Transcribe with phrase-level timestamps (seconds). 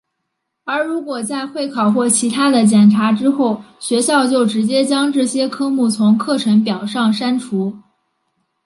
[0.63, 7.71] 而如果在会考或其它的检查之后学校就直接将这些科目从课程表上删除。